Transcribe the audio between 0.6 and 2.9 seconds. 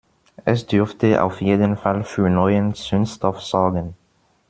dürfte auf jeden Fall für neuen